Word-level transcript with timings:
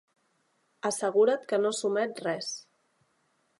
Assegura't 0.89 1.45
que 1.53 1.61
no 1.65 1.73
s'omet 1.81 2.25
res. 2.29 2.51